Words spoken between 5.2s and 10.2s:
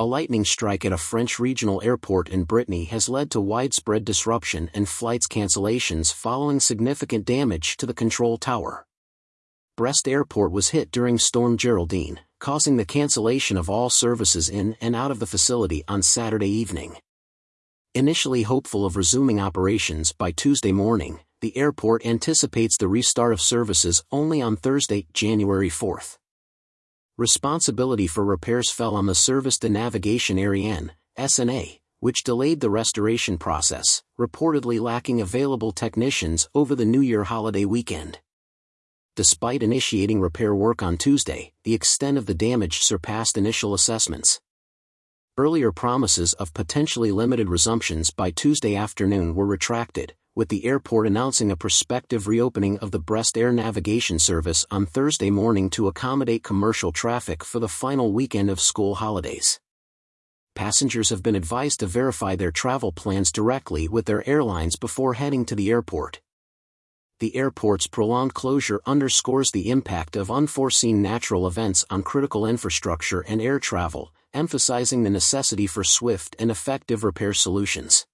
cancellations following significant damage to the control tower. Brest